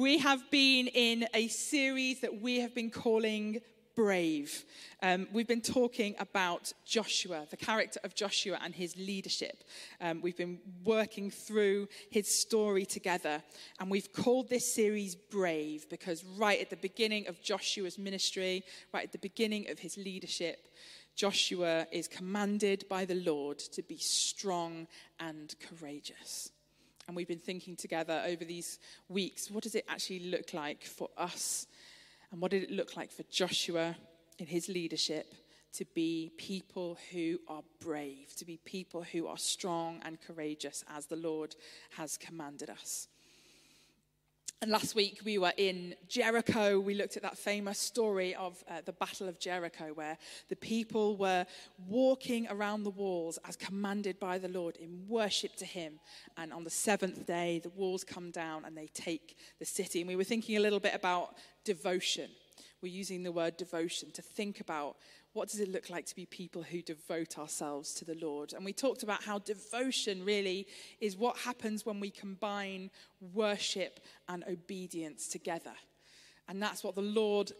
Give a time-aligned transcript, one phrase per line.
[0.00, 3.60] We have been in a series that we have been calling
[3.94, 4.64] Brave.
[5.02, 9.62] Um, we've been talking about Joshua, the character of Joshua and his leadership.
[10.00, 13.42] Um, we've been working through his story together,
[13.78, 18.62] and we've called this series Brave because right at the beginning of Joshua's ministry,
[18.94, 20.68] right at the beginning of his leadership,
[21.14, 24.86] Joshua is commanded by the Lord to be strong
[25.18, 26.52] and courageous.
[27.10, 31.08] And we've been thinking together over these weeks what does it actually look like for
[31.16, 31.66] us?
[32.30, 33.96] And what did it look like for Joshua
[34.38, 35.34] in his leadership
[35.72, 41.06] to be people who are brave, to be people who are strong and courageous as
[41.06, 41.56] the Lord
[41.96, 43.08] has commanded us?
[44.62, 46.80] And last week we were in Jericho.
[46.80, 50.18] We looked at that famous story of uh, the Battle of Jericho, where
[50.50, 51.46] the people were
[51.88, 55.98] walking around the walls as commanded by the Lord in worship to Him.
[56.36, 60.02] And on the seventh day, the walls come down and they take the city.
[60.02, 62.28] And we were thinking a little bit about devotion.
[62.82, 64.96] We're using the word devotion to think about
[65.32, 68.52] what does it look like to be people who devote ourselves to the Lord?
[68.52, 70.66] And we talked about how devotion really
[71.00, 72.90] is what happens when we combine
[73.32, 75.74] worship and obedience together.
[76.48, 77.52] And that's what the Lord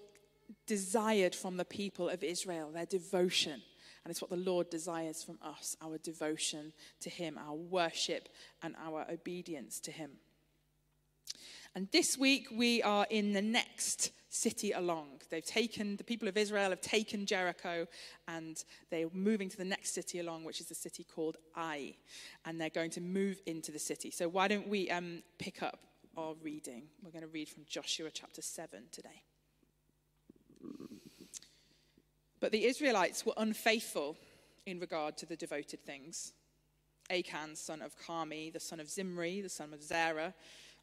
[0.66, 3.62] desired from the people of Israel, their devotion.
[4.02, 8.28] And it's what the Lord desires from us our devotion to Him, our worship,
[8.62, 10.10] and our obedience to Him.
[11.76, 15.20] And this week we are in the next city along.
[15.28, 17.86] They've taken, the people of Israel have taken Jericho
[18.28, 21.96] and they're moving to the next city along, which is the city called Ai.
[22.44, 24.10] And they're going to move into the city.
[24.10, 25.80] So why don't we um, pick up
[26.16, 26.84] our reading?
[27.02, 29.22] We're going to read from Joshua chapter 7 today.
[32.38, 34.16] But the Israelites were unfaithful
[34.64, 36.32] in regard to the devoted things.
[37.10, 40.32] Achan, son of Carmi, the son of Zimri, the son of Zerah,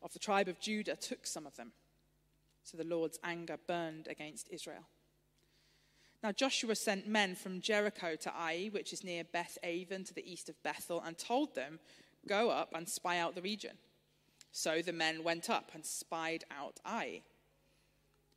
[0.04, 1.72] of the tribe of Judah took some of them.
[2.68, 4.84] So the Lord's anger burned against Israel.
[6.22, 10.30] Now Joshua sent men from Jericho to Ai, which is near Beth Aven to the
[10.30, 11.80] east of Bethel, and told them,
[12.28, 13.78] Go up and spy out the region.
[14.52, 17.22] So the men went up and spied out Ai.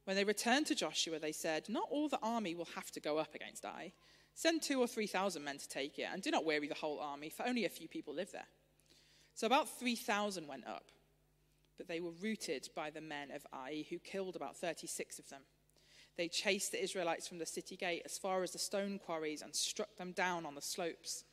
[0.04, 3.18] When they returned to Joshua, they said, Not all the army will have to go
[3.18, 3.90] up against Ai.
[4.34, 7.00] Send two or three thousand men to take it, and do not weary the whole
[7.00, 8.46] army, for only a few people live there.
[9.34, 10.84] So about 3,000 went up
[11.80, 15.40] but they were routed by the men of Ai, who killed about 36 of them.
[16.18, 19.54] They chased the Israelites from the city gate as far as the stone quarries and
[19.54, 21.24] struck them down on the slopes.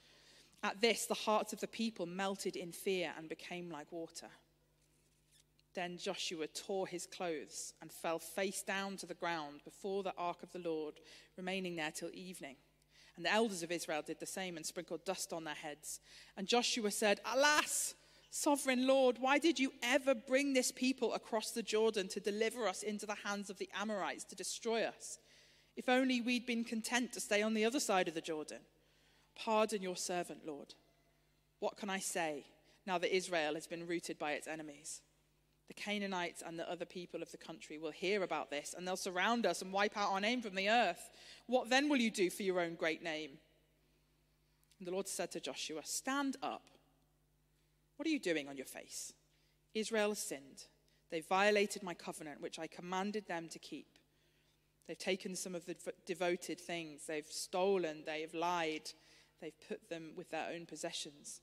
[0.64, 4.30] At this, the hearts of the people melted in fear and became like water.
[5.76, 10.44] Then Joshua tore his clothes and fell face down to the ground before the ark
[10.44, 11.02] of the Lord,
[11.36, 12.56] remaining there till evening.
[13.18, 16.00] And the elders of Israel did the same and sprinkled dust on their heads.
[16.38, 17.94] And Joshua said, Alas!
[18.30, 22.84] Sovereign Lord, why did you ever bring this people across the Jordan to deliver us
[22.84, 25.18] into the hands of the Amorites to destroy us?
[25.76, 28.60] If only we'd been content to stay on the other side of the Jordan.
[29.36, 30.74] Pardon your servant, Lord.
[31.60, 32.46] What can I say
[32.86, 35.02] now that Israel has been routed by its enemies?
[35.68, 38.96] The Canaanites and the other people of the country will hear about this, and they'll
[38.96, 41.10] surround us and wipe out our name from the earth.
[41.46, 43.32] What then will you do for your own great name?
[44.80, 46.70] And the Lord said to Joshua, Stand up
[47.98, 49.14] what are you doing on your face?
[49.74, 50.66] Israel has sinned.
[51.12, 53.98] They violated my covenant, which I commanded them to keep.
[54.88, 55.76] They've taken some of the
[56.06, 57.06] devoted things.
[57.08, 58.04] They've stolen.
[58.06, 58.92] They've lied.
[59.42, 61.42] They've put them with their own possessions.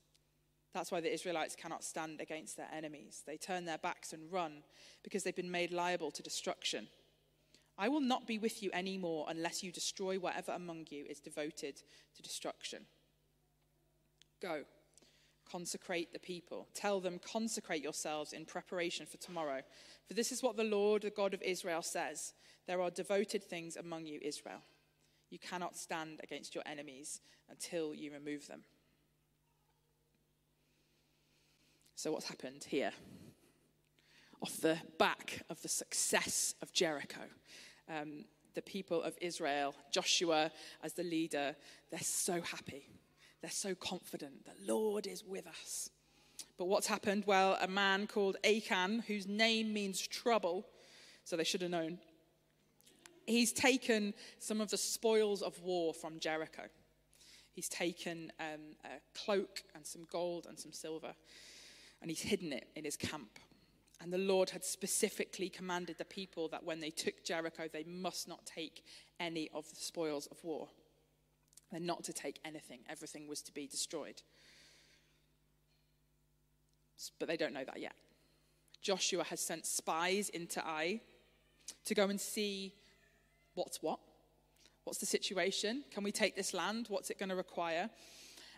[0.73, 3.23] That's why the Israelites cannot stand against their enemies.
[3.25, 4.63] They turn their backs and run
[5.03, 6.87] because they've been made liable to destruction.
[7.77, 11.81] I will not be with you anymore unless you destroy whatever among you is devoted
[12.15, 12.85] to destruction.
[14.41, 14.63] Go.
[15.49, 16.67] Consecrate the people.
[16.73, 19.61] Tell them, consecrate yourselves in preparation for tomorrow.
[20.07, 22.33] For this is what the Lord, the God of Israel, says
[22.67, 24.61] There are devoted things among you, Israel.
[25.29, 28.63] You cannot stand against your enemies until you remove them.
[31.95, 32.91] So, what's happened here?
[34.41, 37.21] Off the back of the success of Jericho,
[37.89, 40.51] um, the people of Israel, Joshua
[40.83, 41.55] as the leader,
[41.89, 42.89] they're so happy
[43.45, 44.43] they're so confident.
[44.43, 45.91] The Lord is with us.
[46.57, 47.25] But what's happened?
[47.27, 50.65] Well, a man called Achan, whose name means trouble,
[51.25, 51.99] so they should have known,
[53.27, 56.63] he's taken some of the spoils of war from Jericho.
[57.51, 61.13] He's taken um, a cloak and some gold and some silver,
[62.01, 63.37] and he's hidden it in his camp.
[64.01, 68.27] And the Lord had specifically commanded the people that when they took Jericho, they must
[68.27, 68.83] not take
[69.19, 70.67] any of the spoils of war.
[71.71, 74.21] They're not to take anything, everything was to be destroyed.
[77.19, 77.93] But they don't know that yet.
[78.81, 81.01] Joshua has sent spies into Ai
[81.85, 82.73] to go and see
[83.55, 83.99] what's what.
[84.83, 85.83] What's the situation?
[85.91, 86.85] Can we take this land?
[86.89, 87.89] What's it going to require?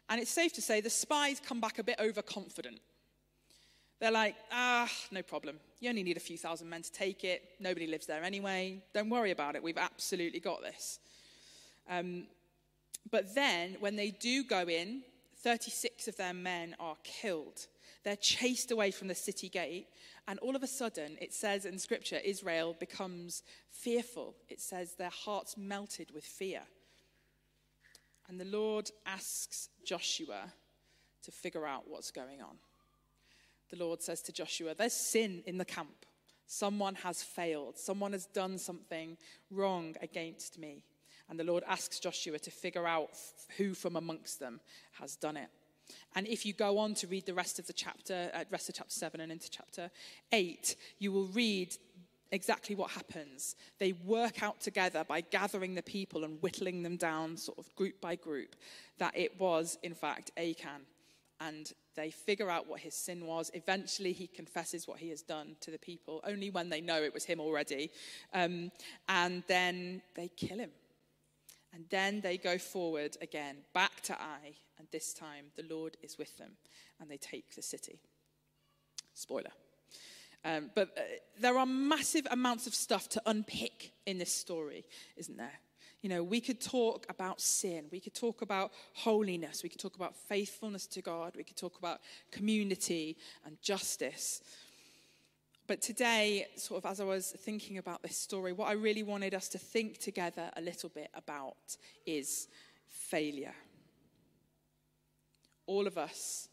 [0.10, 2.80] And it's safe to say the spies come back a bit overconfident.
[4.00, 5.60] They're like, ah, no problem.
[5.80, 7.44] You only need a few thousand men to take it.
[7.60, 8.84] Nobody lives there anyway.
[8.94, 9.64] Don't worry about it.
[9.64, 11.00] We've absolutely got this.
[11.90, 12.28] Um,
[13.10, 15.04] but then, when they do go in,
[15.38, 17.68] 36 of their men are killed.
[18.04, 19.88] They're chased away from the city gate.
[20.28, 24.36] And all of a sudden, it says in scripture, Israel becomes fearful.
[24.50, 26.62] It says their hearts melted with fear.
[28.28, 30.54] And the Lord asks Joshua
[31.24, 32.58] to figure out what's going on.
[33.70, 36.06] The Lord says to Joshua, There's sin in the camp.
[36.46, 37.78] Someone has failed.
[37.78, 39.18] Someone has done something
[39.52, 40.84] wrong against me.
[41.30, 43.10] And the Lord asks Joshua to figure out
[43.58, 44.60] who from amongst them
[45.00, 45.50] has done it.
[46.16, 48.76] And if you go on to read the rest of the chapter, uh, rest of
[48.76, 49.90] chapter 7 and into chapter
[50.32, 51.76] 8, you will read
[52.32, 53.56] exactly what happens.
[53.80, 58.02] They work out together by gathering the people and whittling them down, sort of group
[58.02, 58.56] by group,
[58.98, 60.82] that it was, in fact, Achan.
[61.40, 63.52] And they figure out what his sin was.
[63.54, 67.14] Eventually, he confesses what he has done to the people, only when they know it
[67.14, 67.92] was him already.
[68.34, 68.72] Um,
[69.08, 70.72] and then they kill him.
[71.78, 76.18] And then they go forward again, back to Ai, and this time the Lord is
[76.18, 76.54] with them,
[77.00, 78.00] and they take the city.
[79.14, 79.52] Spoiler.
[80.44, 81.02] Um, but uh,
[81.40, 84.86] there are massive amounts of stuff to unpick in this story,
[85.18, 85.60] isn't there?
[86.02, 89.98] You know, we could talk about sin, we could talk about holiness, we could talk
[89.98, 92.00] about faithfulness to God, we could talk about
[92.32, 94.42] community and justice.
[95.68, 99.34] But today, sort of as I was thinking about this story, what I really wanted
[99.34, 101.76] us to think together a little bit about
[102.06, 102.48] is
[102.88, 103.54] failure.
[105.66, 106.48] All of us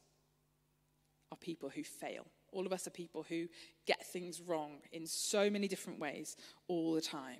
[1.30, 2.26] are people who fail.
[2.50, 3.46] All of us are people who
[3.86, 6.36] get things wrong in so many different ways
[6.66, 7.38] all the time.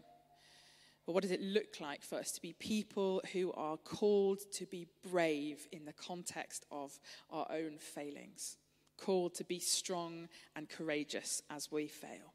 [1.06, 4.65] But what does it look like for us to be people who are called to
[4.67, 6.99] be brave in the context of
[7.31, 8.59] our own failings?
[8.96, 12.35] Called to be strong and courageous as we fail.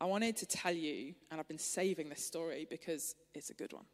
[0.00, 3.72] I wanted to tell you, and I've been saving this story because it's a good
[3.72, 3.84] one.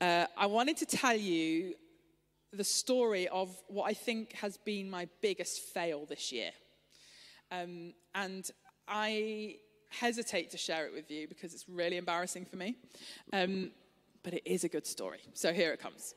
[0.00, 1.74] Uh, I wanted to tell you
[2.52, 6.52] the story of what I think has been my biggest fail this year.
[7.50, 8.50] Um, and
[8.86, 9.56] I
[9.90, 12.76] hesitate to share it with you because it's really embarrassing for me.
[13.32, 13.70] Um,
[14.22, 15.20] but it is a good story.
[15.34, 16.14] So here it comes.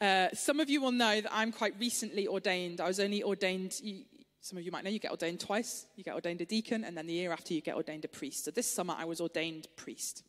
[0.00, 2.80] Uh, some of you will know that I'm quite recently ordained.
[2.80, 3.74] I was only ordained,
[4.40, 5.86] some of you might know, you get ordained twice.
[5.94, 8.44] You get ordained a deacon, and then the year after, you get ordained a priest.
[8.44, 10.22] So this summer, I was ordained priest.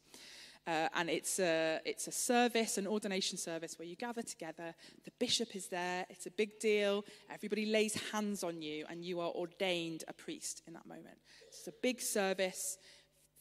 [0.67, 4.75] Uh, and it's a, it's a service, an ordination service where you gather together.
[5.05, 6.05] The bishop is there.
[6.09, 7.05] It's a big deal.
[7.31, 11.17] Everybody lays hands on you, and you are ordained a priest in that moment.
[11.47, 12.77] It's a big service,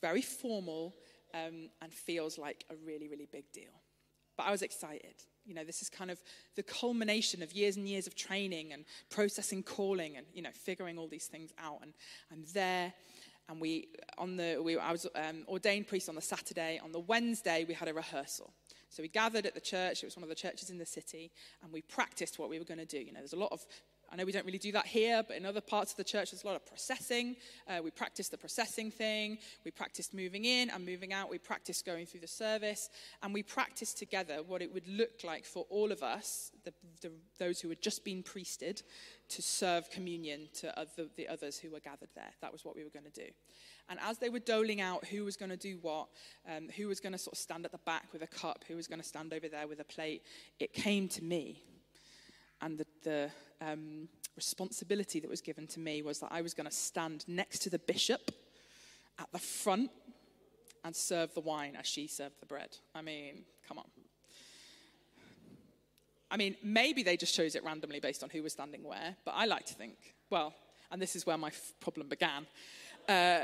[0.00, 0.94] very formal,
[1.34, 3.82] um, and feels like a really, really big deal.
[4.36, 5.16] But I was excited.
[5.50, 6.22] You know, this is kind of
[6.54, 10.96] the culmination of years and years of training and processing calling and, you know, figuring
[10.96, 11.80] all these things out.
[11.82, 11.92] And
[12.30, 12.92] I'm there.
[13.48, 16.80] And we, on the, we, I was um, ordained priest on the Saturday.
[16.84, 18.52] On the Wednesday, we had a rehearsal.
[18.90, 20.04] So we gathered at the church.
[20.04, 21.32] It was one of the churches in the city.
[21.64, 22.98] And we practiced what we were going to do.
[23.00, 23.66] You know, there's a lot of
[24.12, 26.32] I know we don't really do that here, but in other parts of the church,
[26.32, 27.36] there's a lot of processing.
[27.68, 29.38] Uh, we practice the processing thing.
[29.64, 31.30] We practice moving in and moving out.
[31.30, 32.90] We practice going through the service.
[33.22, 37.12] And we practice together what it would look like for all of us, the, the,
[37.38, 38.82] those who had just been priested,
[39.28, 42.32] to serve communion to other, the others who were gathered there.
[42.40, 43.30] That was what we were going to do.
[43.88, 46.08] And as they were doling out who was going to do what,
[46.48, 48.74] um, who was going to sort of stand at the back with a cup, who
[48.74, 50.22] was going to stand over there with a plate,
[50.58, 51.62] it came to me.
[52.62, 56.68] And the, the um, responsibility that was given to me was that I was going
[56.68, 58.30] to stand next to the bishop
[59.18, 59.90] at the front
[60.84, 62.76] and serve the wine as she served the bread.
[62.94, 63.84] I mean, come on.
[66.30, 69.32] I mean, maybe they just chose it randomly based on who was standing where, but
[69.32, 69.96] I like to think,
[70.30, 70.54] well,
[70.92, 72.46] and this is where my f- problem began,
[73.08, 73.40] uh,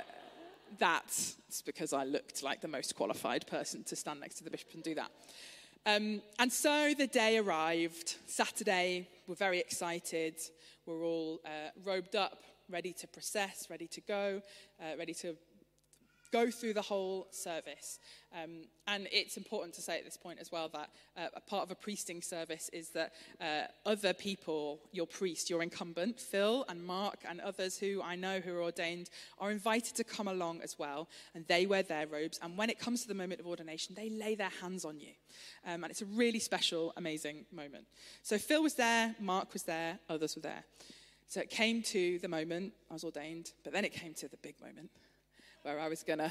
[0.78, 4.50] that it's because I looked like the most qualified person to stand next to the
[4.50, 5.10] bishop and do that.
[5.86, 8.16] Um, and so the day arrived.
[8.26, 10.34] Saturday, we're very excited.
[10.84, 14.42] We're all uh, robed up, ready to process, ready to go,
[14.80, 15.36] uh, ready to
[16.32, 17.98] go through the whole service.
[18.32, 21.62] Um, and it's important to say at this point as well that uh, a part
[21.62, 26.84] of a priesting service is that uh, other people, your priest, your incumbent, Phil and
[26.84, 30.78] Mark and others who I know who are ordained, are invited to come along as
[30.78, 31.08] well.
[31.34, 32.38] And they wear their robes.
[32.42, 35.12] And when it comes to the moment of ordination, they lay their hands on you.
[35.66, 37.86] Um, and it's a really special, amazing moment.
[38.22, 40.64] So Phil was there, Mark was there, others were there.
[41.28, 44.36] So it came to the moment I was ordained, but then it came to the
[44.36, 44.90] big moment
[45.66, 46.30] where I was going to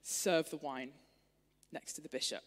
[0.00, 0.88] serve the wine
[1.70, 2.40] next to the bishop.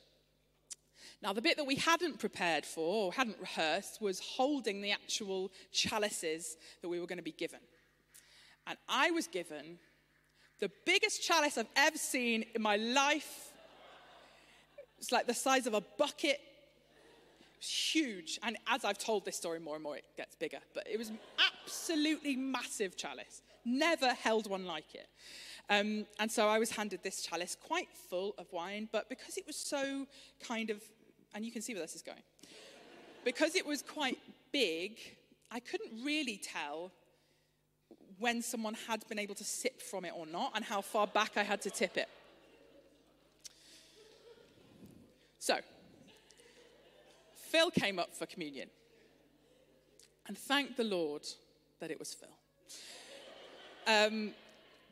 [1.21, 5.51] Now, the bit that we hadn't prepared for or hadn't rehearsed was holding the actual
[5.71, 7.59] chalices that we were going to be given.
[8.65, 9.77] And I was given
[10.59, 13.51] the biggest chalice I've ever seen in my life.
[14.97, 16.39] It's like the size of a bucket.
[17.41, 18.39] It was huge.
[18.41, 20.59] And as I've told this story more and more, it gets bigger.
[20.73, 21.11] But it was
[21.63, 23.43] absolutely massive chalice.
[23.63, 25.07] Never held one like it.
[25.71, 29.47] Um, and so I was handed this chalice, quite full of wine, but because it
[29.47, 30.05] was so
[30.45, 30.83] kind of,
[31.33, 32.23] and you can see where this is going,
[33.23, 34.17] because it was quite
[34.51, 34.97] big,
[35.49, 36.91] I couldn't really tell
[38.19, 41.37] when someone had been able to sip from it or not, and how far back
[41.37, 42.09] I had to tip it.
[45.39, 45.57] So,
[47.33, 48.67] Phil came up for communion.
[50.27, 51.23] And thanked the Lord
[51.79, 52.29] that it was Phil.
[53.87, 54.33] Um,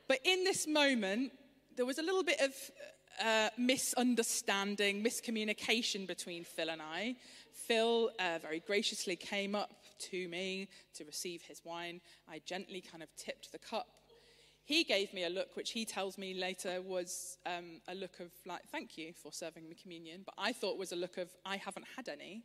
[0.10, 1.32] but in this moment,
[1.78, 2.52] there was a little bit of
[3.24, 7.16] uh, misunderstanding, miscommunication between Phil and I.
[7.54, 12.02] Phil uh, very graciously came up to me to receive his wine.
[12.28, 13.86] I gently kind of tipped the cup.
[14.66, 18.32] He gave me a look, which he tells me later was um, a look of,
[18.48, 21.58] like, thank you for serving me communion, but I thought was a look of, I
[21.58, 22.42] haven't had any.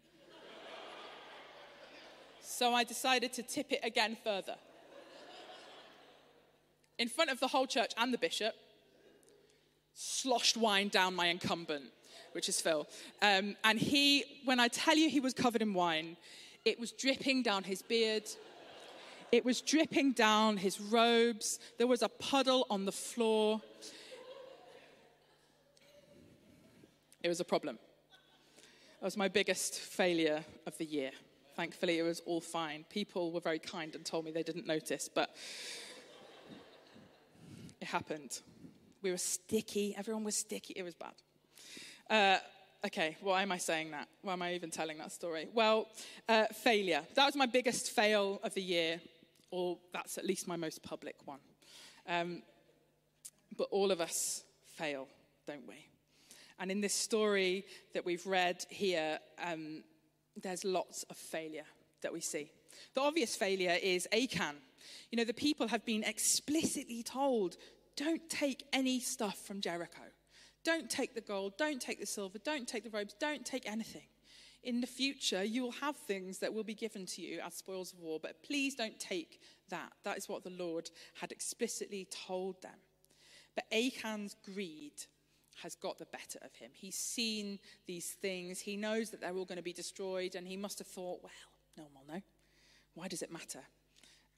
[2.42, 4.56] so I decided to tip it again further
[6.98, 8.54] in front of the whole church and the bishop,
[9.94, 11.84] sloshed wine down my incumbent,
[12.32, 12.86] which is Phil.
[13.22, 16.16] Um, and he, when I tell you he was covered in wine,
[16.64, 18.24] it was dripping down his beard.
[19.32, 21.58] It was dripping down his robes.
[21.78, 23.60] There was a puddle on the floor.
[27.22, 27.78] It was a problem.
[29.00, 31.10] It was my biggest failure of the year.
[31.56, 32.84] Thankfully, it was all fine.
[32.90, 35.36] People were very kind and told me they didn't notice, but
[37.84, 38.40] it happened.
[39.02, 39.94] We were sticky.
[39.94, 40.72] Everyone was sticky.
[40.74, 41.12] It was bad.
[42.08, 42.38] Uh,
[42.86, 44.08] okay, why am I saying that?
[44.22, 45.48] Why am I even telling that story?
[45.52, 45.88] Well,
[46.26, 47.02] uh, failure.
[47.14, 49.02] That was my biggest fail of the year,
[49.50, 51.40] or that's at least my most public one.
[52.08, 52.42] Um,
[53.58, 55.06] but all of us fail,
[55.46, 55.86] don't we?
[56.58, 59.84] And in this story that we've read here, um,
[60.42, 61.66] there's lots of failure
[62.00, 62.50] that we see.
[62.94, 64.56] The obvious failure is Achan.
[65.10, 67.56] You know, the people have been explicitly told
[67.96, 70.02] don't take any stuff from Jericho.
[70.64, 74.08] Don't take the gold, don't take the silver, don't take the robes, don't take anything.
[74.62, 77.92] In the future, you will have things that will be given to you as spoils
[77.92, 79.92] of war, but please don't take that.
[80.04, 82.78] That is what the Lord had explicitly told them.
[83.54, 85.04] But Achan's greed
[85.62, 86.70] has got the better of him.
[86.72, 90.56] He's seen these things, he knows that they're all going to be destroyed, and he
[90.56, 91.32] must have thought, well,
[91.76, 92.22] no one will know.
[92.94, 93.60] Why does it matter?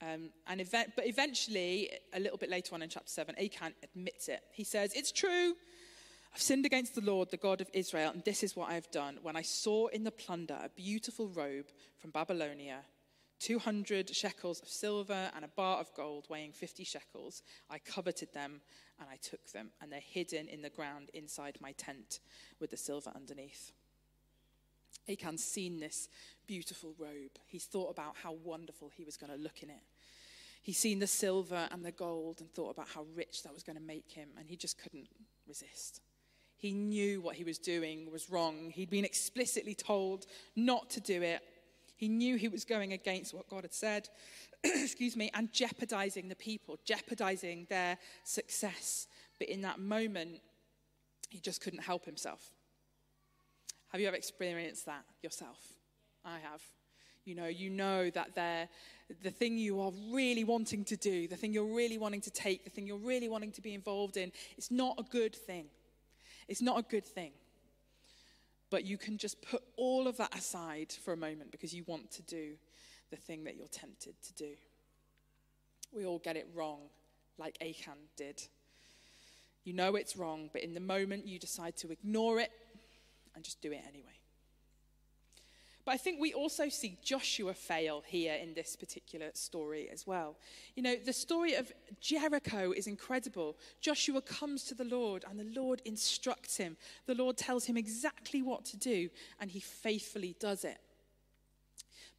[0.01, 4.41] Um, and but eventually, a little bit later on in chapter 7, Achan admits it.
[4.51, 5.55] He says, It's true,
[6.37, 8.91] I've sinned against the Lord, the God of Israel, and this is what I have
[8.91, 9.17] done.
[9.23, 12.81] When I saw in the plunder a beautiful robe from Babylonia,
[13.39, 18.61] 200 shekels of silver, and a bar of gold weighing 50 shekels, I coveted them
[18.99, 22.19] and I took them, and they're hidden in the ground inside my tent
[22.59, 23.71] with the silver underneath.
[25.07, 26.09] Achan's seen this
[26.47, 27.37] beautiful robe.
[27.45, 29.81] He's thought about how wonderful he was going to look in it.
[30.61, 33.77] He's seen the silver and the gold and thought about how rich that was going
[33.77, 35.07] to make him, and he just couldn't
[35.47, 36.01] resist.
[36.57, 38.71] He knew what he was doing was wrong.
[38.71, 40.25] He'd been explicitly told
[40.55, 41.41] not to do it.
[41.95, 44.09] He knew he was going against what God had said,
[44.63, 49.07] excuse me, and jeopardizing the people, jeopardizing their success.
[49.39, 50.41] But in that moment,
[51.29, 52.51] he just couldn't help himself.
[53.97, 55.57] Have you ever experienced that yourself?
[56.23, 56.61] I have.
[57.25, 58.35] You know, you know that
[59.23, 62.63] the thing you are really wanting to do, the thing you're really wanting to take,
[62.63, 65.65] the thing you're really wanting to be involved in, it's not a good thing.
[66.47, 67.31] It's not a good thing.
[68.69, 72.11] But you can just put all of that aside for a moment because you want
[72.11, 72.51] to do
[73.09, 74.51] the thing that you're tempted to do.
[75.91, 76.81] We all get it wrong,
[77.39, 78.43] like Achan did.
[79.63, 82.51] You know it's wrong, but in the moment you decide to ignore it
[83.37, 84.17] and just do it anyway.
[85.85, 90.35] But I think we also see Joshua fail here in this particular story as well.
[90.75, 93.55] You know, the story of Jericho is incredible.
[93.79, 96.75] Joshua comes to the Lord and the Lord instructs him.
[97.05, 100.79] The Lord tells him exactly what to do and he faithfully does it.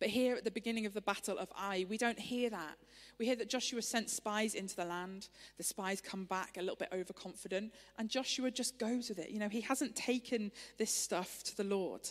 [0.01, 2.79] But here at the beginning of the battle of Ai, we don't hear that.
[3.19, 5.29] We hear that Joshua sent spies into the land.
[5.57, 9.31] The spies come back a little bit overconfident, and Joshua just goes with it.
[9.31, 12.09] You know, he hasn't taken this stuff to the Lord.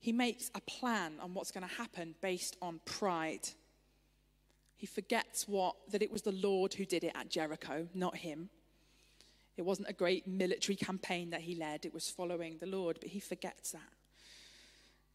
[0.00, 3.48] He makes a plan on what's going to happen based on pride.
[4.76, 8.50] He forgets what that it was the Lord who did it at Jericho, not him.
[9.56, 13.10] It wasn't a great military campaign that he led, it was following the Lord, but
[13.10, 13.92] he forgets that.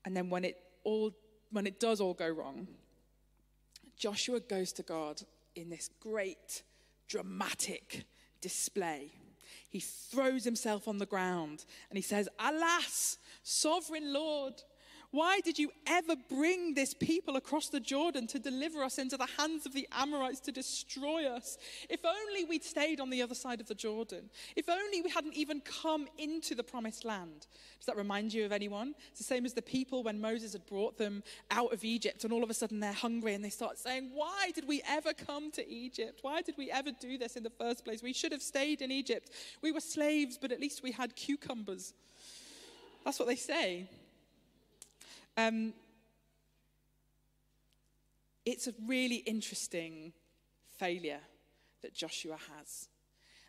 [0.05, 1.11] And then when it all
[1.51, 2.67] when it does all go wrong,
[3.97, 5.21] Joshua goes to God
[5.55, 6.63] in this great
[7.07, 8.05] dramatic
[8.41, 9.11] display.
[9.69, 14.61] He throws himself on the ground and he says, Alas, sovereign Lord,
[15.11, 19.27] why did you ever bring this people across the Jordan to deliver us into the
[19.37, 21.57] hands of the Amorites to destroy us?
[21.89, 24.29] If only we'd stayed on the other side of the Jordan.
[24.57, 27.47] If only we hadn't even come into the promised land.
[27.79, 28.95] Does that remind you of anyone?
[29.09, 32.33] It's the same as the people when Moses had brought them out of Egypt and
[32.33, 35.51] all of a sudden they're hungry and they start saying, Why did we ever come
[35.51, 36.19] to Egypt?
[36.21, 38.03] Why did we ever do this in the first place?
[38.03, 39.29] We should have stayed in Egypt.
[39.61, 41.93] We were slaves, but at least we had cucumbers.
[43.05, 43.87] That's what they say.
[45.37, 45.73] Um,
[48.43, 50.11] it's a really interesting
[50.79, 51.19] failure
[51.83, 52.89] that Joshua has.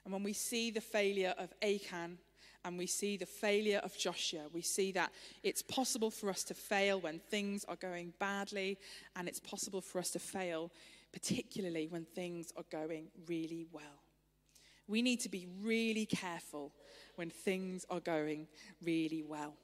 [0.04, 2.18] And when we see the failure of Achan
[2.64, 6.54] and we see the failure of Joshua, we see that it's possible for us to
[6.54, 8.78] fail when things are going badly,
[9.16, 10.70] and it's possible for us to fail,
[11.12, 14.02] particularly when things are going really well.
[14.88, 16.72] We need to be really careful
[17.16, 18.48] when things are going
[18.82, 19.54] really well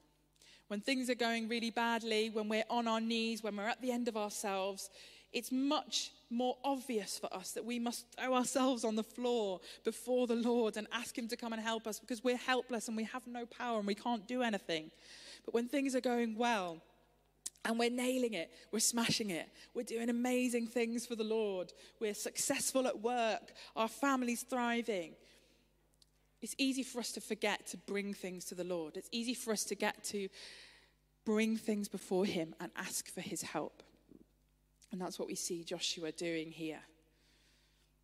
[0.68, 3.92] when things are going really badly, when we're on our knees, when we're at the
[3.92, 4.90] end of ourselves,
[5.32, 10.26] it's much more obvious for us that we must throw ourselves on the floor before
[10.26, 13.04] the Lord and ask Him to come and help us because we're helpless and we
[13.04, 14.90] have no power and we can't do anything.
[15.44, 16.80] But when things are going well,
[17.64, 18.50] and we're nailing it.
[18.72, 19.48] We're smashing it.
[19.72, 21.72] We're doing amazing things for the Lord.
[21.98, 23.52] We're successful at work.
[23.74, 25.14] Our family's thriving.
[26.44, 28.98] It's easy for us to forget to bring things to the Lord.
[28.98, 30.28] It's easy for us to get to
[31.24, 33.82] bring things before Him and ask for His help.
[34.92, 36.80] And that's what we see Joshua doing here.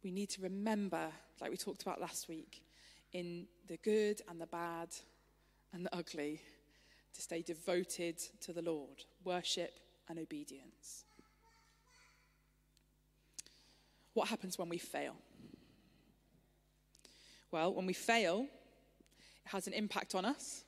[0.02, 2.62] We need to remember, like we talked about last week,
[3.12, 4.88] in the good and the bad
[5.75, 6.41] and the ugly,
[7.12, 11.04] to stay devoted to the Lord, worship and obedience.
[14.14, 15.17] What happens when we fail?
[17.52, 18.47] Well, when we fail,
[19.45, 20.65] it has an impact on us,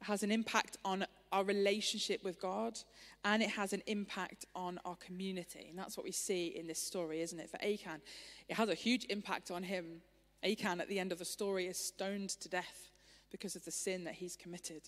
[0.00, 2.78] it has an impact on our relationship with God,
[3.24, 5.66] and it has an impact on our community.
[5.70, 7.50] And that's what we see in this story, isn't it?
[7.50, 8.02] For Achan,
[8.48, 10.02] it has a huge impact on him.
[10.44, 12.90] Achan, at the end of the story, is stoned to death
[13.30, 14.82] because of the sin that he's committed.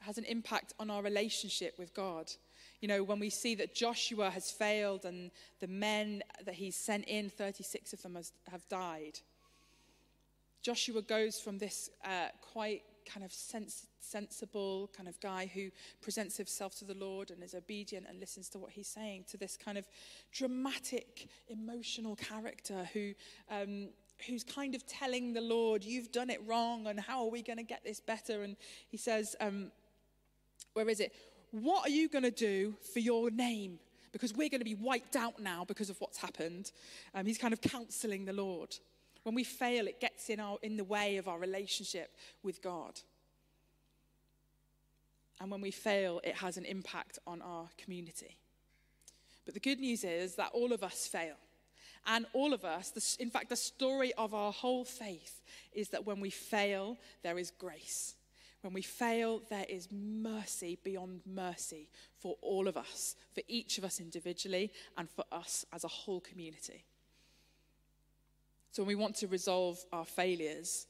[0.00, 2.32] It has an impact on our relationship with God.
[2.80, 7.06] You know, when we see that Joshua has failed and the men that he's sent
[7.06, 9.20] in, 36 of them has, have died,
[10.62, 15.70] Joshua goes from this uh, quite kind of sens- sensible kind of guy who
[16.02, 19.36] presents himself to the Lord and is obedient and listens to what he's saying to
[19.36, 19.88] this kind of
[20.32, 23.14] dramatic, emotional character who.
[23.50, 23.88] Um,
[24.26, 27.58] who's kind of telling the Lord, You've done it wrong, and how are we going
[27.58, 28.42] to get this better?
[28.42, 28.56] And
[28.88, 29.70] he says, um,
[30.72, 31.12] Where is it?
[31.50, 33.78] What are you going to do for your name?
[34.12, 36.72] Because we're going to be wiped out now because of what's happened.
[37.14, 38.76] Um, he's kind of counseling the Lord.
[39.22, 43.00] When we fail, it gets in, our, in the way of our relationship with God.
[45.40, 48.36] And when we fail, it has an impact on our community.
[49.44, 51.36] But the good news is that all of us fail.
[52.06, 56.20] And all of us, in fact, the story of our whole faith is that when
[56.20, 58.14] we fail, there is grace.
[58.68, 63.84] When we fail, there is mercy beyond mercy for all of us, for each of
[63.84, 66.84] us individually, and for us as a whole community.
[68.72, 70.86] So when we want to resolve our failures,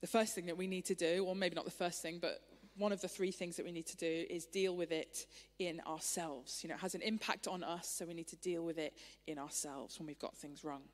[0.00, 2.40] the first thing that we need to do, or maybe not the first thing, but
[2.78, 5.26] one of the three things that we need to do is deal with it
[5.58, 6.60] in ourselves.
[6.62, 8.94] You know, it has an impact on us, so we need to deal with it
[9.26, 10.84] in ourselves when we've got things wrong.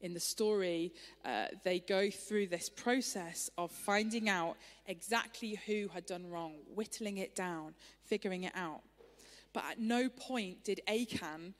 [0.00, 0.92] In the story,
[1.24, 4.56] uh, they go through this process of finding out
[4.86, 8.82] exactly who had done wrong, whittling it down, figuring it out.
[9.52, 11.54] But at no point did Achan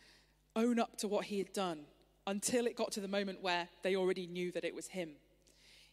[0.54, 1.86] own up to what he had done
[2.26, 5.12] until it got to the moment where they already knew that it was him.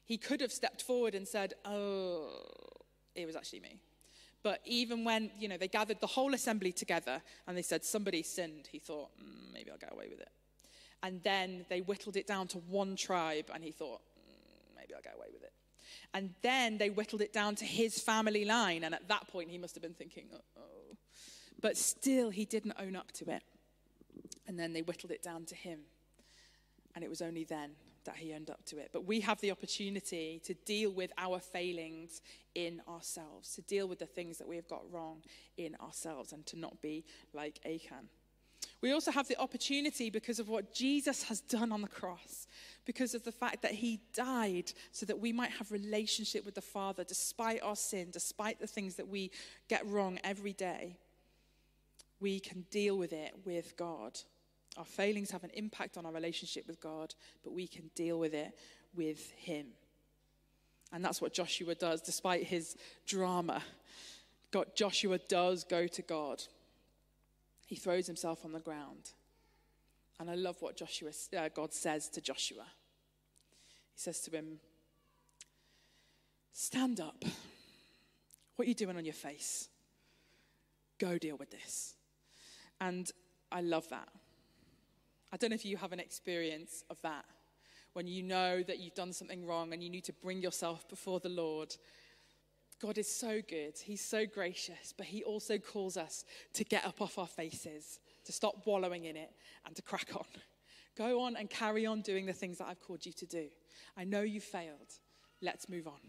[0.06, 2.30] He could have stepped forward and said, Oh,
[3.16, 3.80] it was actually me.
[4.42, 8.24] But even when, you know, they gathered the whole assembly together and they said, Somebody
[8.24, 10.30] sinned, he thought, mm, Maybe I'll get away with it.
[11.04, 15.02] And then they whittled it down to one tribe and he thought, mm, Maybe I'll
[15.02, 15.52] get away with it.
[16.14, 18.84] And then they whittled it down to his family line.
[18.84, 20.96] And at that point, he must have been thinking, Oh.
[21.62, 23.44] But still, he didn't own up to it.
[24.48, 25.80] And then they whittled it down to him.
[26.96, 27.72] And it was only then
[28.06, 28.90] that he owned up to it.
[28.92, 32.22] But we have the opportunity to deal with our failings
[32.56, 35.22] in ourselves, to deal with the things that we have got wrong
[35.58, 38.10] in ourselves, and to not be like Achan.
[38.84, 42.48] We also have the opportunity because of what Jesus has done on the cross,
[42.84, 46.62] because of the fact that he died so that we might have relationship with the
[46.62, 49.32] Father despite our sin, despite the things that we
[49.70, 50.98] get wrong every day.
[52.20, 54.20] We can deal with it with God.
[54.76, 58.34] Our failings have an impact on our relationship with God, but we can deal with
[58.34, 58.52] it
[58.94, 59.68] with him.
[60.92, 62.76] And that's what Joshua does despite his
[63.08, 63.64] drama.
[64.52, 66.44] God, Joshua does go to God
[67.74, 69.14] he throws himself on the ground.
[70.20, 72.66] And I love what Joshua, uh, God says to Joshua.
[73.96, 74.60] He says to him,
[76.52, 77.26] Stand up.
[78.56, 79.70] What are you doing on your face?
[81.00, 81.96] Go deal with this.
[82.80, 83.10] And
[83.52, 84.10] I love that.
[85.32, 87.26] I don't know if you have an experience of that
[87.94, 91.20] when you know that you've done something wrong and you need to bring yourself before
[91.20, 91.76] the Lord
[92.84, 93.80] God is so good.
[93.82, 98.34] He's so gracious, but He also calls us to get up off our faces, to
[98.34, 99.32] stop wallowing in it,
[99.66, 100.26] and to crack on.
[100.98, 103.46] Go on and carry on doing the things that I've called you to do.
[103.96, 105.00] I know you failed.
[105.42, 106.02] Let's move on.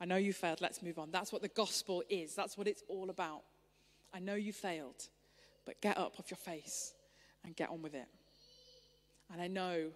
[0.00, 0.60] I know you failed.
[0.60, 1.10] Let's move on.
[1.10, 2.36] That's what the gospel is.
[2.36, 3.42] That's what it's all about.
[4.14, 5.08] I know you failed,
[5.66, 6.94] but get up off your face
[7.44, 8.08] and get on with it.
[9.32, 9.90] And I know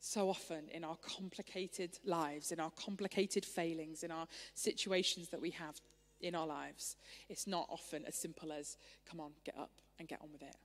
[0.00, 5.50] so often in our complicated lives, in our complicated failings, in our situations that we
[5.50, 5.80] have
[6.20, 6.96] in our lives,
[7.28, 8.76] it's not often as simple as,
[9.08, 10.56] come on, get up and get on with it.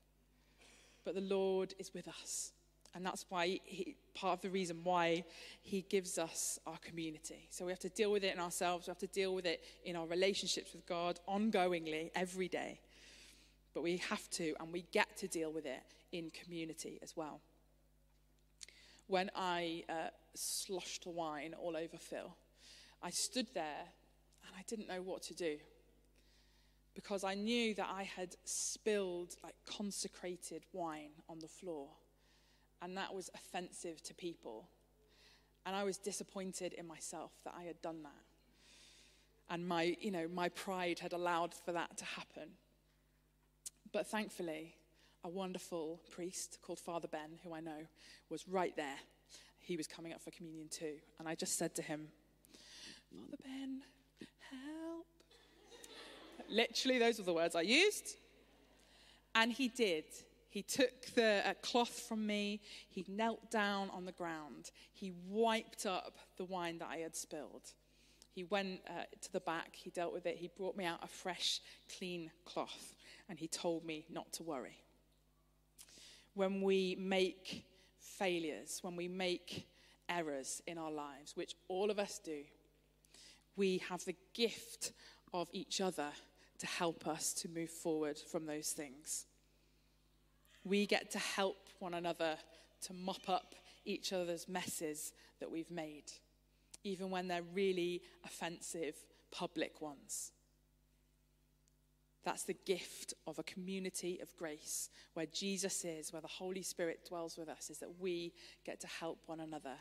[1.04, 2.54] But the Lord is with us.
[2.94, 5.26] And that's why he, part of the reason why
[5.62, 7.48] he gives us our community.
[7.50, 8.88] So we have to deal with it in ourselves.
[8.88, 12.80] We have to deal with it in our relationships with God ongoingly, every day.
[13.74, 15.82] But we have to, and we get to deal with it
[16.14, 17.42] in community as well
[19.08, 22.36] when I uh, sloshed wine all over Phil.
[23.02, 23.86] I stood there
[24.46, 25.58] and I didn't know what to do
[26.96, 31.90] because I knew that I had spilled like consecrated wine on the floor
[32.82, 34.70] and that was offensive to people.
[35.66, 38.12] And I was disappointed in myself that I had done that.
[39.50, 42.50] And my, you know, my pride had allowed for that to happen.
[43.92, 44.76] But thankfully,
[45.26, 47.88] a wonderful priest called Father Ben, who I know,
[48.30, 48.98] was right there.
[49.60, 50.98] He was coming up for communion too.
[51.18, 52.10] And I just said to him,
[53.12, 53.82] Father Ben,
[54.52, 55.08] help.
[56.48, 58.18] Literally, those were the words I used.
[59.34, 60.06] And he did.
[60.52, 65.86] He took the uh, cloth from me, he knelt down on the ground, he wiped
[65.86, 67.74] up the wine that I had spilled.
[68.30, 71.08] He went uh, to the back, he dealt with it, he brought me out a
[71.08, 71.60] fresh,
[71.98, 72.96] clean cloth,
[73.28, 74.85] and he told me not to worry
[76.36, 77.66] when we make
[78.00, 79.68] failures, when we make
[80.08, 82.42] errors in our lives, which all of us do,
[83.56, 84.92] we have the gift
[85.34, 86.10] of each other
[86.60, 89.26] to help us to move forward from those things.
[90.64, 92.38] We get to help one another
[92.82, 96.12] to mop up each other's messes that we've made,
[96.84, 98.96] even when they're really offensive
[99.32, 100.32] public ones.
[102.26, 107.08] That's the gift of a community of grace where Jesus is, where the Holy Spirit
[107.08, 108.34] dwells with us, is that we
[108.66, 109.76] get to help one another,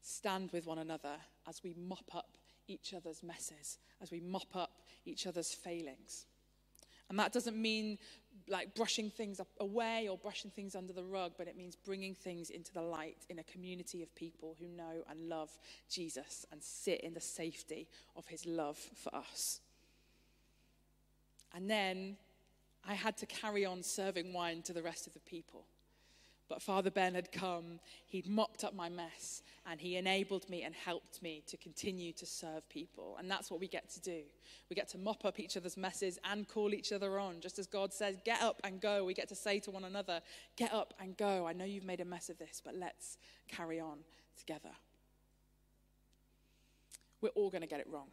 [0.00, 1.16] stand with one another
[1.46, 6.24] as we mop up each other's messes, as we mop up each other's failings.
[7.10, 7.98] And that doesn't mean
[8.48, 12.48] like brushing things away or brushing things under the rug, but it means bringing things
[12.48, 15.50] into the light in a community of people who know and love
[15.90, 19.60] Jesus and sit in the safety of his love for us.
[21.54, 22.16] And then
[22.86, 25.64] I had to carry on serving wine to the rest of the people.
[26.46, 30.74] But Father Ben had come, he'd mopped up my mess, and he enabled me and
[30.74, 33.16] helped me to continue to serve people.
[33.18, 34.20] And that's what we get to do.
[34.68, 37.40] We get to mop up each other's messes and call each other on.
[37.40, 40.20] Just as God says, get up and go, we get to say to one another,
[40.56, 41.46] get up and go.
[41.46, 43.16] I know you've made a mess of this, but let's
[43.48, 44.00] carry on
[44.36, 44.70] together.
[47.22, 48.08] We're all going to get it wrong,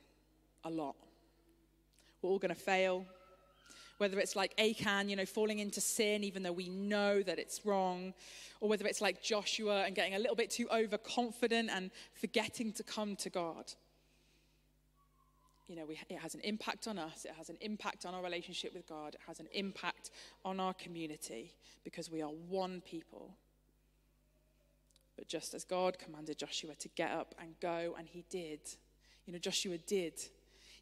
[0.64, 0.96] a lot.
[2.22, 3.06] We're all going to fail
[4.02, 7.64] whether it's like Achan, you know, falling into sin even though we know that it's
[7.64, 8.16] wrong,
[8.60, 12.84] or whether it's like Joshua and getting a little bit too overconfident and forgetting to
[12.84, 13.72] come to God.
[15.68, 18.24] You know, we, it has an impact on us, it has an impact on our
[18.24, 20.10] relationship with God, it has an impact
[20.44, 23.36] on our community because we are one people.
[25.16, 28.62] But just as God commanded Joshua to get up and go, and he did,
[29.28, 30.14] you know, Joshua did,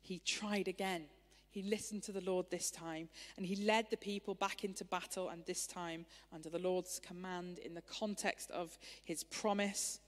[0.02, 1.04] he tried again.
[1.50, 5.30] He listened to the Lord this time, and he led the people back into battle,
[5.30, 10.00] and this time under the Lord's command in the context of his promise.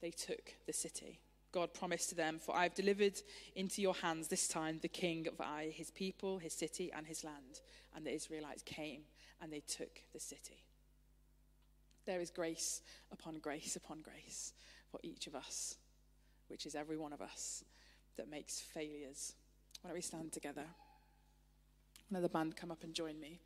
[0.00, 1.20] They took the city.
[1.52, 3.20] God promised to them, For I have delivered
[3.56, 7.24] into your hands this time the king of Ai, his people, his city, and his
[7.24, 7.60] land.
[7.94, 9.02] And the Israelites came
[9.42, 10.64] and they took the city.
[12.06, 14.52] There is grace upon grace upon grace
[14.90, 15.76] for each of us,
[16.48, 17.64] which is every one of us
[18.16, 19.34] that makes failures
[19.80, 20.66] why don't we stand together?
[22.10, 23.40] Another band come up and join me.